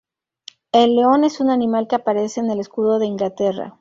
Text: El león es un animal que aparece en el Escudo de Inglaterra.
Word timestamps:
El 0.71 0.95
león 0.95 1.25
es 1.25 1.39
un 1.41 1.51
animal 1.51 1.87
que 1.87 1.97
aparece 1.97 2.39
en 2.39 2.49
el 2.49 2.59
Escudo 2.59 2.97
de 2.97 3.05
Inglaterra. 3.05 3.69